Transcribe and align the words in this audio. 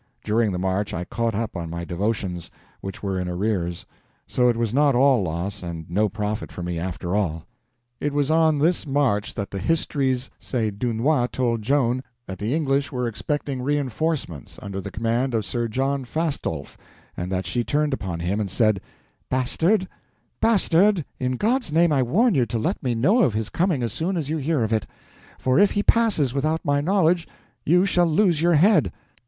During 0.23 0.51
the 0.51 0.57
march 0.57 0.95
I 0.95 1.03
caught 1.03 1.35
up 1.35 1.55
on 1.55 1.69
my 1.69 1.85
devotions, 1.85 2.49
which 2.79 3.03
were 3.03 3.19
in 3.19 3.27
arrears; 3.29 3.85
so 4.25 4.49
it 4.49 4.57
was 4.57 4.73
not 4.73 4.95
all 4.95 5.21
loss 5.21 5.61
and 5.61 5.87
no 5.91 6.09
profit 6.09 6.51
for 6.51 6.63
me 6.63 6.79
after 6.79 7.15
all. 7.15 7.45
It 7.99 8.11
was 8.11 8.31
on 8.31 8.57
this 8.57 8.87
march 8.87 9.35
that 9.35 9.51
the 9.51 9.59
histories 9.59 10.31
say 10.39 10.71
Dunois 10.71 11.27
told 11.27 11.61
Joan 11.61 12.01
that 12.25 12.39
the 12.39 12.51
English 12.55 12.91
were 12.91 13.07
expecting 13.07 13.61
reinforcements 13.61 14.57
under 14.63 14.81
the 14.81 14.89
command 14.89 15.35
of 15.35 15.45
Sir 15.45 15.67
John 15.67 16.03
Fastolfe, 16.03 16.77
and 17.15 17.31
that 17.31 17.45
she 17.45 17.63
turned 17.63 17.93
upon 17.93 18.21
him 18.21 18.39
and 18.39 18.49
said: 18.49 18.81
"Bastard, 19.29 19.87
Bastard, 20.39 21.05
in 21.19 21.33
God's 21.33 21.71
name 21.71 21.91
I 21.91 22.01
warn 22.01 22.33
you 22.33 22.47
to 22.47 22.57
let 22.57 22.81
me 22.81 22.95
know 22.95 23.19
of 23.21 23.35
his 23.35 23.49
coming 23.51 23.83
as 23.83 23.93
soon 23.93 24.17
as 24.17 24.31
you 24.31 24.37
hear 24.37 24.63
of 24.63 24.73
it; 24.73 24.87
for 25.37 25.59
if 25.59 25.73
he 25.73 25.83
passes 25.83 26.33
without 26.33 26.65
my 26.65 26.81
knowledge 26.81 27.27
you 27.63 27.85
shall 27.85 28.07
lose 28.07 28.41
your 28.41 28.55
head!" 28.55 28.91